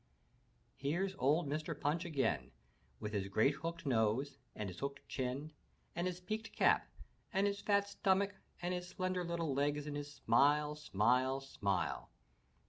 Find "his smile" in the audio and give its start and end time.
9.95-10.73